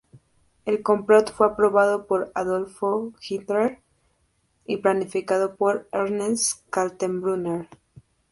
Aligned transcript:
El 0.65 0.81
complot 0.81 1.31
fue 1.31 1.45
aprobado 1.45 2.07
por 2.07 2.31
Adolf 2.33 2.81
Hitler 3.21 3.83
y 4.65 4.77
planificado 4.77 5.53
por 5.55 5.87
Ernst 5.91 6.67
Kaltenbrunner. 6.71 7.67